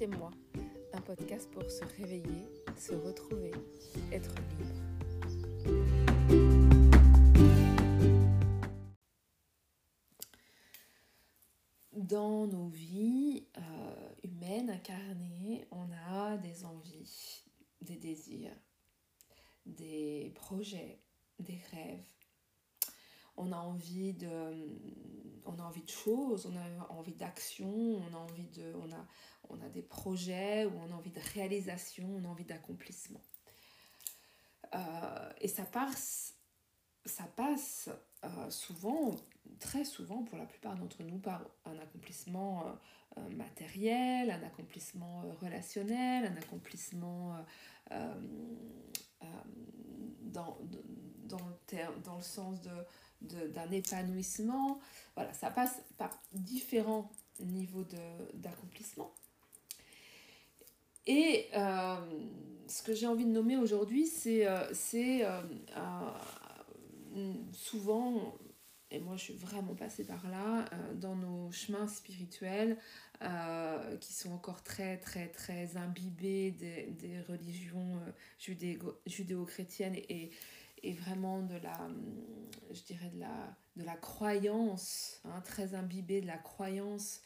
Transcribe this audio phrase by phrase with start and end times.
[0.00, 0.30] C'était-moi,
[0.94, 3.52] un podcast pour se réveiller, se retrouver,
[4.10, 4.64] être libre.
[11.92, 17.44] Dans nos vies euh, humaines incarnées, on a des envies,
[17.82, 18.56] des désirs,
[19.66, 21.02] des projets,
[21.40, 22.06] des rêves.
[23.36, 24.28] On a envie de,
[25.44, 29.06] on a envie de choses, on a envie d'action, on a envie de, on a,
[29.50, 33.20] on a des projets ou on a envie de réalisation, on a envie d'accomplissement.
[34.74, 36.34] Euh, et ça passe,
[37.04, 37.90] ça passe
[38.24, 39.16] euh, souvent,
[39.58, 42.64] très souvent pour la plupart d'entre nous, par un accomplissement
[43.16, 47.36] euh, matériel, un accomplissement relationnel, un accomplissement
[50.22, 52.70] dans, le dans le sens de
[53.20, 54.80] d'un épanouissement.
[55.14, 57.84] Voilà, ça passe par différents niveaux
[58.32, 59.12] d'accomplissement.
[61.06, 61.96] Et euh,
[62.66, 65.42] ce que j'ai envie de nommer aujourd'hui, c'est euh, euh,
[67.52, 68.36] souvent,
[68.90, 72.76] et moi je suis vraiment passée par là, dans nos chemins spirituels
[74.00, 78.00] qui sont encore très très très imbibés des, des religions
[78.38, 80.30] judéo-chrétiennes et,
[80.82, 81.88] et vraiment de la,
[82.72, 87.20] je dirais de la, de la croyance, hein, très imbibée de la croyance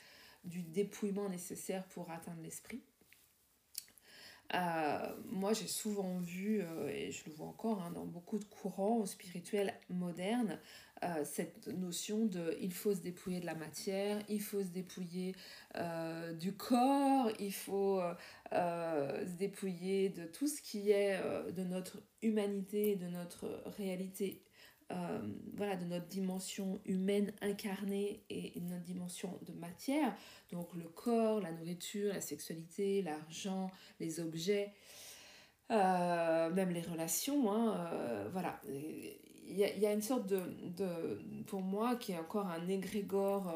[0.45, 2.83] du dépouillement nécessaire pour atteindre l'esprit.
[4.53, 4.99] Euh,
[5.31, 9.07] moi, j'ai souvent vu, euh, et je le vois encore hein, dans beaucoup de courants
[9.07, 10.59] spirituels modernes,
[11.03, 15.35] euh, cette notion de il faut se dépouiller de la matière, il faut se dépouiller
[16.39, 18.01] du corps, il faut
[18.53, 21.21] se dépouiller de tout ce qui est
[21.53, 24.44] de notre humanité, de notre réalité
[24.93, 25.19] euh,
[25.57, 30.15] voilà, de notre dimension humaine incarnée et, notre dimension de matière,
[30.53, 34.73] donc le corps, la nourriture, la sexualité, l'argent, les objets,
[35.71, 38.61] euh, même les relations, hein, euh, voilà.
[39.47, 43.53] Il y, a, une sorte de, pour moi, qui est encore un égrégore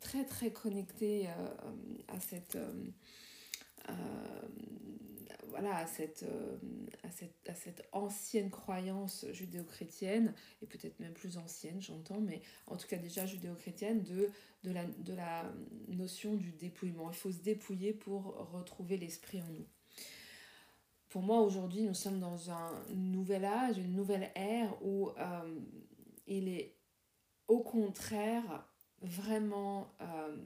[0.00, 1.26] très très connecté
[2.06, 2.56] à cette
[5.52, 6.56] voilà, à cette, euh,
[7.04, 12.76] à, cette, à cette ancienne croyance judéo-chrétienne, et peut-être même plus ancienne, j'entends, mais en
[12.76, 14.30] tout cas déjà judéo-chrétienne, de,
[14.64, 15.52] de, la, de la
[15.88, 17.10] notion du dépouillement.
[17.10, 19.66] Il faut se dépouiller pour retrouver l'esprit en nous.
[21.10, 25.60] Pour moi, aujourd'hui, nous sommes dans un nouvel âge, une nouvelle ère où euh,
[26.26, 26.74] il est
[27.46, 28.66] au contraire
[29.02, 30.36] vraiment euh,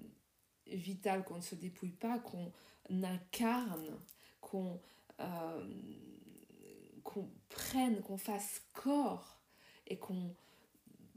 [0.66, 2.50] vital qu'on ne se dépouille pas, qu'on
[2.91, 3.97] incarne,
[4.41, 4.81] qu'on
[5.21, 5.65] euh,
[7.04, 9.41] qu'on prenne, qu'on fasse corps
[9.87, 10.34] et qu'on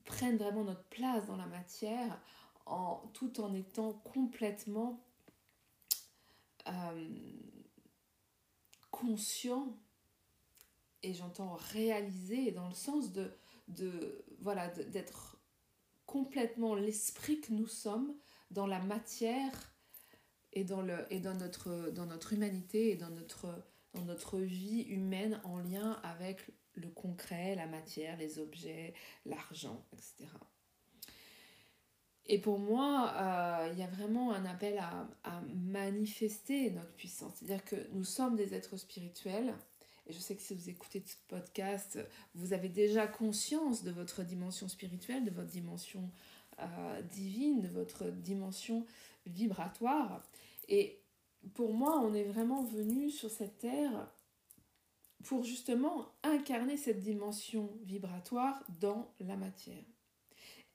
[0.05, 2.21] prenne vraiment notre place dans la matière
[2.65, 5.03] en, tout en étant complètement
[6.67, 7.09] euh,
[8.91, 9.77] conscient
[11.03, 13.31] et j'entends réaliser dans le sens de,
[13.67, 15.37] de voilà d'être
[16.05, 18.16] complètement l'esprit que nous sommes
[18.51, 19.73] dans la matière
[20.53, 23.63] et dans, le, et dans, notre, dans notre humanité et dans notre,
[23.94, 26.41] dans notre vie humaine en lien avec
[26.75, 28.94] le concret, la matière, les objets,
[29.25, 30.27] l'argent, etc.
[32.25, 37.33] Et pour moi, euh, il y a vraiment un appel à, à manifester notre puissance.
[37.38, 39.55] C'est-à-dire que nous sommes des êtres spirituels.
[40.05, 41.99] Et je sais que si vous écoutez ce podcast,
[42.35, 46.11] vous avez déjà conscience de votre dimension spirituelle, de votre dimension
[46.59, 48.85] euh, divine, de votre dimension
[49.25, 50.22] vibratoire.
[50.67, 50.98] Et
[51.53, 54.09] pour moi, on est vraiment venu sur cette terre
[55.23, 59.83] pour justement incarner cette dimension vibratoire dans la matière.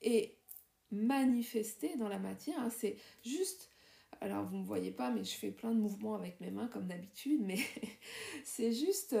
[0.01, 0.37] Et
[0.91, 3.69] manifester dans la matière, hein, c'est juste,
[4.21, 6.67] alors vous ne me voyez pas, mais je fais plein de mouvements avec mes mains
[6.67, 7.57] comme d'habitude, mais
[8.43, 9.15] c'est juste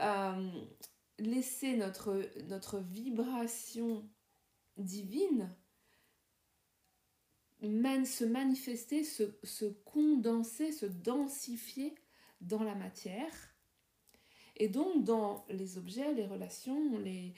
[0.00, 0.50] euh,
[1.18, 4.08] laisser notre, notre vibration
[4.78, 5.54] divine
[7.62, 11.94] se manifester, se, se, condenser, se densifier
[12.40, 13.54] dans la matière.
[14.56, 17.34] Et donc dans les objets, les relations, les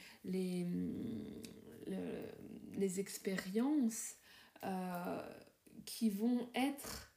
[3.01, 4.17] expériences
[4.65, 5.23] euh,
[5.85, 7.13] qui vont être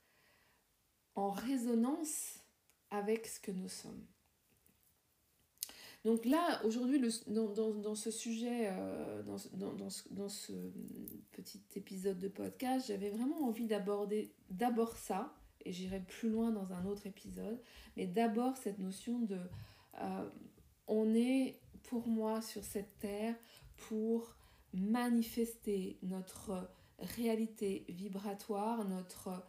[1.14, 2.40] en résonance
[2.90, 4.06] avec ce que nous sommes.
[6.06, 10.52] Donc là, aujourd'hui, dans, dans, ce sujet, euh, dans, dans, ce, dans, ce,
[11.32, 15.34] petit épisode de podcast, j'avais vraiment envie d'aborder d'abord ça,
[15.66, 17.60] et j'irai plus loin dans un autre épisode,
[17.98, 19.40] mais d'abord cette notion de...
[20.00, 20.30] Euh,
[20.88, 23.34] on est, pour moi, sur cette terre
[23.76, 24.36] pour
[24.76, 26.70] manifester notre
[27.00, 29.44] réalité vibratoire, notre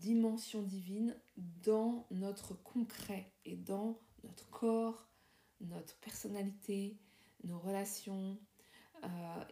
[0.00, 5.06] dimension divine dans notre concret et dans notre corps,
[5.62, 6.96] notre personnalité,
[7.44, 8.38] nos relations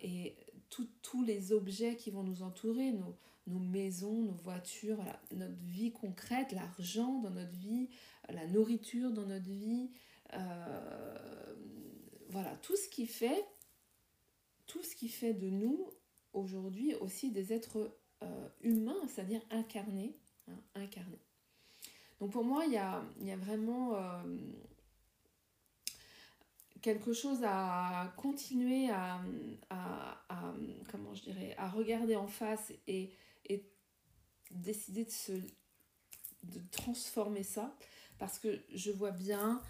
[0.00, 0.36] et
[1.02, 3.16] tous les objets qui vont nous entourer, nos,
[3.46, 4.98] nos maisons, nos voitures,
[5.32, 7.88] notre vie concrète, l'argent dans notre vie,
[8.28, 9.90] la nourriture dans notre vie,
[10.34, 11.54] euh,
[12.28, 13.44] voilà, tout ce qui fait,
[14.66, 15.90] tout ce qui fait de nous
[16.32, 17.92] aujourd'hui aussi des êtres
[18.22, 20.16] euh, humains, c'est-à-dire incarnés,
[20.48, 21.20] hein, incarnés.
[22.20, 24.22] Donc pour moi, il y a, y a, vraiment euh,
[26.82, 29.20] quelque chose à continuer à,
[29.70, 30.54] à,
[30.90, 33.12] comment je dirais, à regarder en face et
[33.46, 33.64] et
[34.50, 37.74] décider de, se, de transformer ça.
[38.18, 39.62] Parce que je vois bien,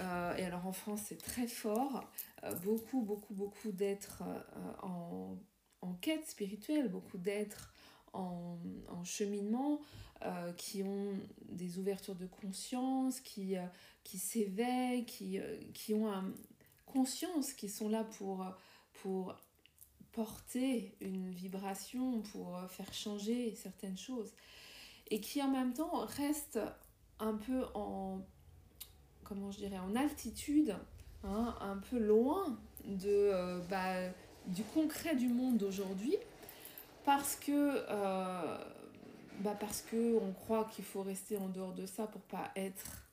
[0.00, 2.08] euh, et alors en France c'est très fort,
[2.44, 5.36] euh, beaucoup, beaucoup, beaucoup d'êtres euh, en,
[5.82, 7.74] en, quête spirituelle, beaucoup d'êtres
[8.12, 9.80] en, en, cheminement,
[10.56, 11.12] qui ont
[11.48, 13.54] des ouvertures de conscience, qui,
[14.02, 15.38] qui s'éveillent, qui,
[15.72, 16.32] qui ont un,
[16.92, 18.44] conscience, qui sont là pour,
[19.02, 19.34] pour
[20.12, 24.32] porter une vibration, pour euh, faire changer certaines choses.
[25.10, 26.58] Et qui en même temps reste
[27.18, 28.20] un peu en,
[29.24, 30.76] comment je dirais, en altitude,
[31.24, 34.10] hein, un peu loin de, euh, bah,
[34.46, 36.16] du concret du monde d'aujourd'hui,
[37.04, 38.58] parce que, euh,
[39.40, 43.04] bah parce que on croit qu'il faut rester en dehors de ça pour pas être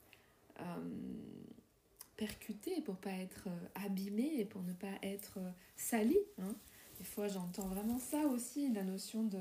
[2.16, 5.38] percuté, pour pas être abîmé, pour ne pas être
[5.76, 6.18] sali.
[6.38, 6.54] Hein.
[6.98, 9.38] Des fois, j'entends vraiment ça aussi, la notion de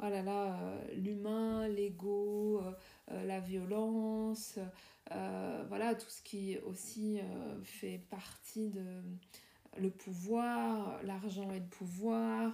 [0.00, 2.72] oh là là, euh, l'humain, l'ego, euh,
[3.12, 4.58] euh, la violence,
[5.68, 7.18] voilà, tout ce qui aussi
[7.64, 8.84] fait partie de
[9.78, 12.52] le pouvoir, l'argent et le pouvoir.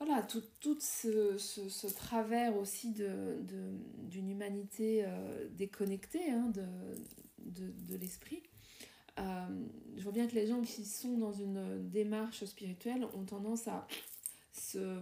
[0.00, 5.04] Voilà, tout, tout ce, ce, travers aussi d'une de, humanité
[5.52, 6.64] déconnectée hein, de,
[7.50, 8.42] de, l'esprit.
[9.18, 9.66] Euh,
[9.96, 13.86] je vois bien que les gens qui sont dans une démarche spirituelle ont tendance à
[14.52, 15.00] se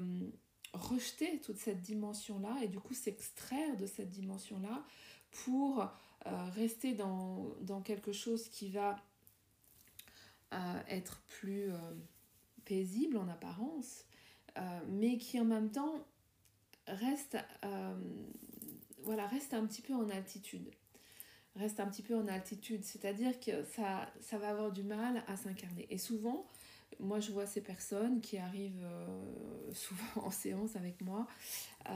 [0.73, 4.85] rejeter toute cette dimension-là et du coup s'extraire de cette dimension-là
[5.31, 8.97] pour euh, rester dans, quelque chose qui va
[10.53, 11.71] euh, être plus
[12.65, 14.05] paisible en apparence,
[14.89, 16.07] mais qui en même temps
[16.87, 17.37] reste,
[19.07, 20.71] reste un petit peu en altitude
[21.57, 25.37] reste un petit peu en altitude, c'est-à-dire que ça, ça va avoir du mal à
[25.37, 25.87] s'incarner.
[25.91, 26.47] Et souvent,
[27.01, 31.27] moi je vois ces personnes qui arrivent euh, souvent en séance avec moi,
[31.89, 31.93] euh,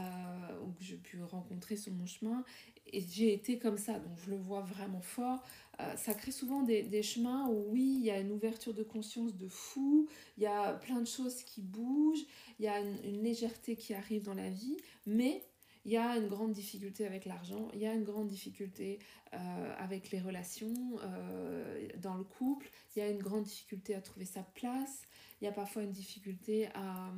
[0.65, 2.45] ou que j'ai pu rencontrer sur mon chemin,
[2.93, 5.43] et j'ai été comme ça, donc je le vois vraiment fort.
[5.81, 8.83] Euh, ça crée souvent des, des, chemins où oui, il y a une ouverture de
[8.83, 12.27] conscience de fou, il y a plein de choses qui bougent,
[12.59, 15.43] il y a une, une légèreté qui arrive dans la vie, mais
[15.85, 18.99] il y a une grande difficulté avec l'argent, il y a une grande difficulté
[19.33, 24.01] euh, avec les relations euh, dans le couple, il y a une grande difficulté à
[24.01, 25.03] trouver sa place,
[25.41, 27.13] il y a parfois une difficulté à,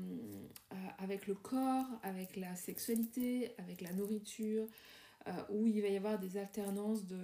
[0.99, 4.69] avec le corps, avec la sexualité, avec la nourriture,
[5.29, 7.17] euh, où il va y avoir des alternances de,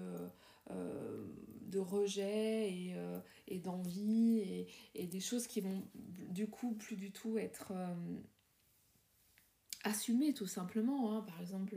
[0.71, 1.27] euh,
[1.63, 3.19] de rejet et, euh,
[3.49, 7.73] et d'envie et, et, des choses qui vont du coup plus du tout être
[9.89, 11.17] assumer tout simplement.
[11.17, 11.23] Hein.
[11.23, 11.77] Par exemple,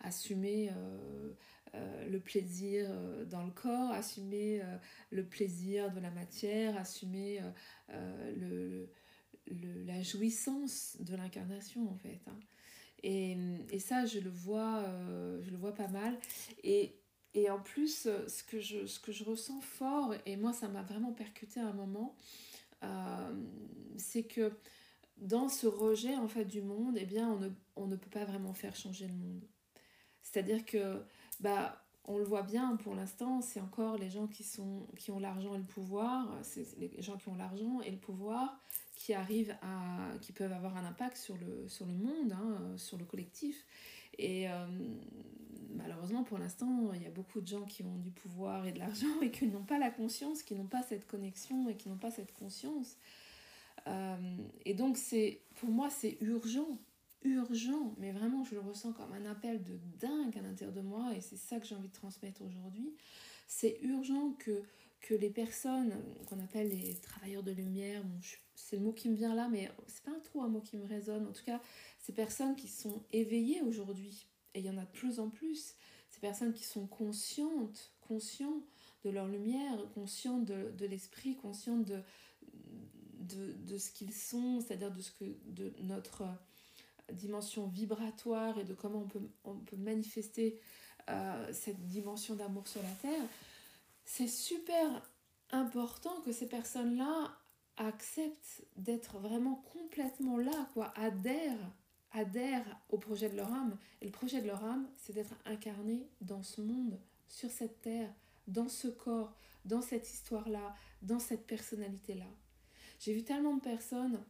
[0.00, 1.32] assumer euh,
[1.74, 4.62] euh, le plaisir euh, dans le corps, assumer
[5.10, 7.40] le plaisir de la matière, assumer
[9.46, 12.20] la jouissance de l'incarnation en fait.
[12.26, 12.38] Hein.
[13.04, 14.84] Et, ça, je le vois,
[15.40, 16.18] je le vois pas mal.
[16.64, 16.96] Et,
[17.34, 20.82] et en plus, ce que, je, ce que je ressens fort, et moi ça m'a
[20.82, 22.16] vraiment percuté à un moment,
[23.96, 24.52] c'est que
[25.20, 28.24] dans ce rejet en fait du monde, eh bien, on ne, on ne peut pas
[28.24, 29.42] vraiment faire changer le monde.
[30.22, 31.02] C'est-à-dire que,
[31.40, 35.18] bah, on le voit bien pour l'instant, c'est encore les gens qui, sont, qui ont
[35.18, 38.58] l'argent et le pouvoir, c'est les gens qui ont l'argent et le pouvoir
[38.94, 42.98] qui arrivent à, qui peuvent avoir un impact sur le, sur le monde, hein, sur
[42.98, 43.64] le collectif.
[44.18, 44.66] Et euh,
[45.70, 48.78] malheureusement, pour l'instant, il y a beaucoup de gens qui ont du pouvoir et de
[48.78, 51.98] l'argent et qui n'ont pas la conscience, qui n'ont pas cette connexion et qui n'ont
[51.98, 52.96] pas cette conscience.
[53.88, 54.16] Euh,
[54.64, 54.98] et donc,
[55.56, 56.78] pour moi, c'est urgent,
[57.22, 61.14] urgent, mais vraiment, je le ressens comme un appel de dingue à l'intérieur de moi,
[61.16, 62.94] et c'est ça que j'ai envie de transmettre aujourd'hui.
[63.46, 64.62] C'est urgent que,
[65.00, 65.94] que les personnes
[66.26, 68.02] qu'on appelle les travailleurs de lumière,
[68.54, 70.84] c'est le mot qui me vient là, mais c'est pas trop un mot qui me
[70.84, 71.26] résonne.
[71.26, 71.60] En tout cas,
[71.98, 75.74] ces personnes qui sont éveillées aujourd'hui, et il y en a de plus en plus,
[76.10, 78.62] ces personnes qui sont conscientes, conscients
[79.04, 82.02] de leur lumière, conscientes de, de l'esprit, conscientes de,
[83.28, 84.92] de, ce qu'ils sont, c'est-à-dire
[85.46, 86.24] de, notre
[87.12, 90.60] dimension vibratoire et de comment on peut, on peut manifester
[91.08, 93.24] euh, cette dimension d'amour sur la Terre,
[94.04, 95.02] c'est super
[95.50, 97.34] important que ces personnes-là
[97.78, 101.72] acceptent d'être vraiment complètement là, quoi, adhèrent,
[102.12, 103.76] adhèrent au projet de leur âme.
[104.00, 108.12] Et le projet de leur âme, c'est d'être incarné dans ce monde, sur cette terre,
[108.46, 112.26] dans ce corps, dans cette histoire-là, dans cette personnalité-là.
[112.98, 114.20] J'ai vu tellement de personnes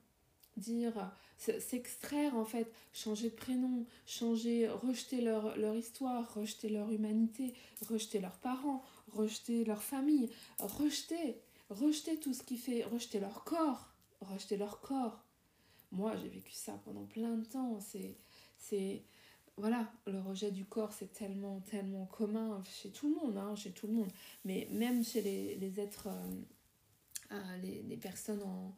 [0.58, 7.54] dire, s'extraire en fait, changer de prénom, changer, rejeter leur, leur histoire, rejeter leur humanité,
[7.88, 8.82] rejeter leurs parents,
[9.12, 11.36] rejeter leur famille, rejeter,
[11.70, 15.24] rejeter tout ce qui fait, rejeter leur corps, rejeter leur corps.
[15.90, 17.80] Moi, j'ai vécu ça pendant plein de temps.
[17.80, 18.16] C'est,
[18.58, 19.02] c'est,
[19.56, 23.70] voilà, le rejet du corps, c'est tellement, tellement commun chez tout le monde, hein, chez
[23.70, 24.10] tout le monde.
[24.44, 26.42] Mais même chez les, les êtres, euh,
[27.62, 28.74] les, les, personnes en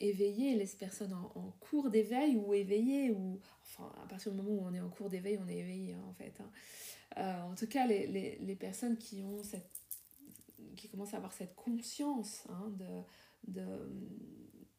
[0.00, 4.50] éveillées, les personnes en, en cours d'éveil ou éveillées, ou enfin, à partir du moment
[4.50, 6.34] où on est en cours d'éveil, on est éveillé hein, en fait.
[6.40, 6.50] Hein.
[7.16, 9.70] Euh, en tout cas, les, les, les, personnes qui ont cette
[10.76, 13.66] qui commencent à avoir cette conscience hein, de, de,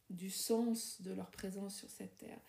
[0.09, 2.39] du sens de leur présence sur cette terre.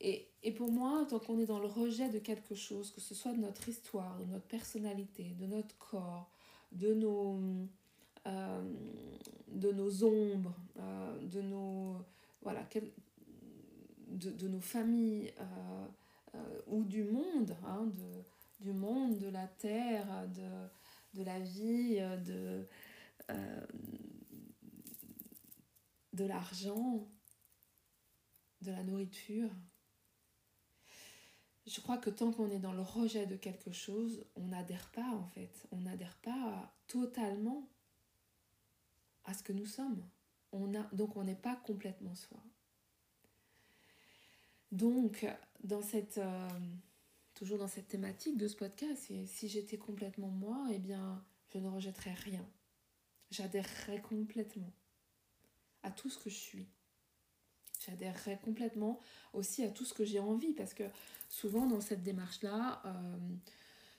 [0.00, 3.14] Et, et pour moi, tant qu'on est dans le rejet de quelque chose, que ce
[3.14, 6.30] soit de notre histoire, de notre personnalité, de notre corps,
[6.72, 7.68] de nos,
[8.26, 8.62] euh,
[9.48, 12.04] de nos ombres, euh, de nos,
[14.60, 18.22] familles euh, ou du monde, hein, de,
[18.60, 20.06] du monde, de la terre,
[21.14, 22.66] de, la vie, de,
[26.12, 27.08] de l'argent,
[28.60, 29.50] de la nourriture.
[31.66, 35.08] Je crois que tant qu'on est dans le rejet de quelque chose, on n'adhère pas
[35.08, 35.66] en fait.
[35.70, 37.68] On n'adhère pas totalement
[39.30, 40.02] à ce que nous sommes.
[40.52, 42.42] On a, donc on n'est pas complètement soi.
[44.72, 45.26] Donc,
[45.62, 46.48] dans cette, euh,
[47.34, 51.68] toujours dans cette thématique de ce podcast, si j'étais complètement moi, eh bien, je ne
[51.68, 52.46] rejetterais rien.
[53.30, 54.72] J'adhérerais complètement
[55.82, 56.68] à tout ce que je suis.
[57.86, 59.00] J'adhérerais complètement
[59.32, 60.84] aussi à tout ce que j'ai envie, parce que
[61.28, 63.18] souvent dans cette démarche-là, euh,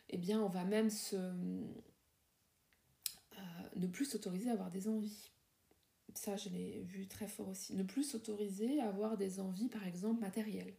[0.10, 1.16] eh bien, on va même se,
[3.76, 5.32] ne plus s'autoriser à avoir des envies.
[6.14, 7.74] Ça, je l'ai vu très fort aussi.
[7.74, 10.74] Ne plus s'autoriser à avoir des envies, par exemple, matérielles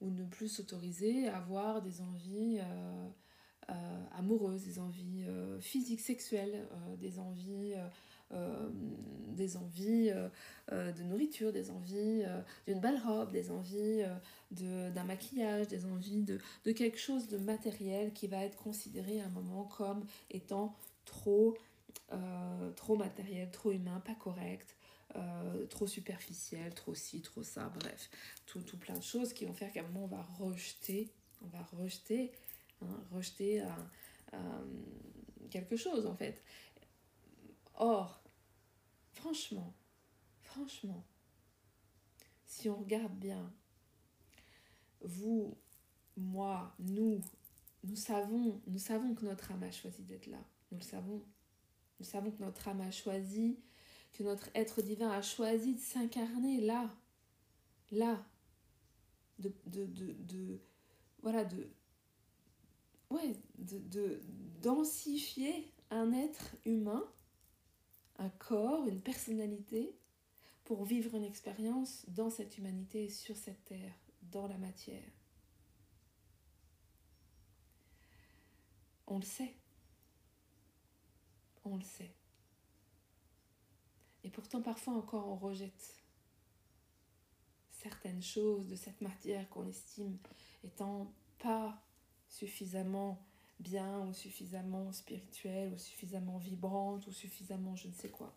[0.00, 3.08] ou ne plus s'autoriser à avoir des envies euh,
[3.70, 7.74] euh, amoureuses, des envies euh, physiques, sexuelles, euh, des envies,
[8.32, 8.68] euh,
[9.32, 10.10] des envies
[10.70, 12.24] de nourriture, des envies
[12.66, 14.02] d'une belle robe, des envies
[14.50, 19.26] d'un maquillage, des envies de, de quelque chose de matériel qui va être considéré à
[19.26, 20.74] un moment comme étant
[21.04, 21.56] trop,
[22.76, 24.76] trop matériel, trop humain, pas correct.
[25.16, 28.10] Euh, trop superficiel, trop ci, trop ça, bref,
[28.46, 31.46] tout, tout plein de choses qui vont faire qu'à un moment on va rejeter, on
[31.46, 32.32] va rejeter,
[32.82, 33.66] hein, rejeter euh,
[34.32, 34.64] euh,
[35.50, 36.42] quelque chose en fait.
[37.76, 38.24] Or,
[39.12, 39.72] franchement,
[40.40, 41.04] franchement,
[42.44, 43.52] si on regarde bien,
[45.00, 45.56] vous,
[46.16, 47.20] moi, nous,
[47.84, 50.42] nous savons, nous savons que notre âme a choisi d'être là.
[50.72, 51.22] Nous le savons.
[52.00, 53.58] Nous savons que notre âme a choisi
[54.14, 56.88] que notre être divin a choisi de s'incarner là,
[57.90, 58.24] là,
[59.38, 60.60] de, de, de,
[61.20, 61.46] voilà,
[63.10, 64.20] ouais, de,
[64.62, 67.04] densifier un être humain,
[68.18, 69.98] un corps, une personnalité,
[70.64, 75.02] pour vivre une expérience dans cette humanité, sur cette terre, dans la matière.
[79.06, 79.54] On le sait.
[81.64, 82.12] On le sait.
[84.22, 86.04] Et pourtant, parfois encore, on rejette
[87.70, 90.16] certaines choses de cette matière qu'on estime
[90.62, 91.82] étant pas
[92.28, 93.22] suffisamment
[93.60, 98.34] bien ou suffisamment spirituelle ou suffisamment vibrante ou suffisamment je ne sais quoi.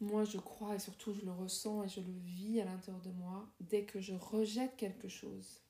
[0.00, 3.10] Moi, je crois et surtout je le ressens et je le vis à l'intérieur de
[3.10, 5.60] moi dès que je rejette quelque chose,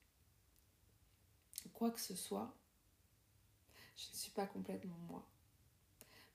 [1.72, 2.54] quoi que ce soit,
[3.96, 5.28] je ne suis pas complètement moi.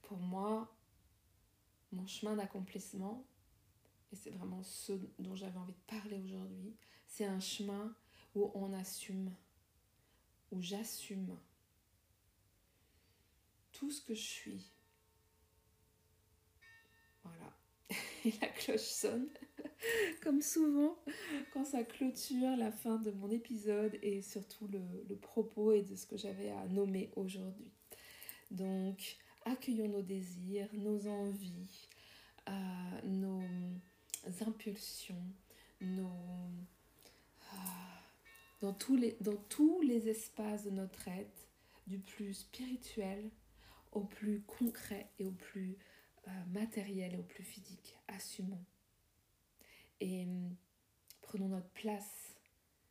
[0.04, 0.74] Pour moi,
[1.92, 3.26] mon chemin d'accomplissement,
[4.12, 6.76] et c'est vraiment ce dont j'avais envie de parler aujourd'hui,
[7.08, 7.96] c'est un chemin
[8.36, 9.34] où on assume,
[10.52, 11.38] où j'assume
[13.72, 14.72] tout ce que je suis.
[18.26, 19.30] Et la cloche sonne,
[20.24, 20.98] comme souvent,
[21.54, 26.06] quand ça clôture la fin de mon épisode et surtout le, propos et de ce
[26.06, 27.72] que j'avais à nommer aujourd'hui.
[28.52, 31.88] Donc, accueillons nos désirs, nos envies,
[32.48, 32.52] euh,
[33.06, 33.42] nos
[34.46, 35.24] impulsions,
[35.82, 36.12] nos,
[38.62, 41.48] dans tous les, dans tous les espaces de notre être,
[41.88, 43.30] du plus spirituel
[43.92, 45.76] au plus concret et au plus euh,
[46.48, 47.98] matériel et au plus physique.
[48.08, 48.64] Assumons.
[50.00, 50.56] Et hum,
[51.22, 52.36] prenons notre place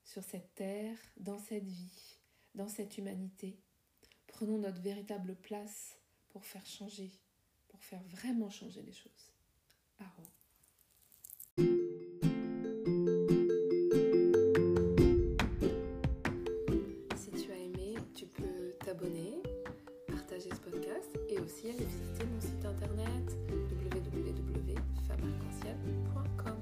[0.04, 2.18] sur cette terre, dans cette vie,
[2.54, 3.59] dans cette humanité.
[4.26, 5.99] Prenons notre véritable place
[6.30, 7.11] pour faire changer,
[7.68, 9.33] pour faire vraiment changer les choses.
[9.99, 10.23] Aro.
[17.16, 19.42] Si tu as aimé, tu peux t'abonner,
[20.07, 22.08] partager ce podcast et aussi aller visiter
[22.88, 23.28] internet
[23.71, 26.58] www.femmearc-en-ciel.com.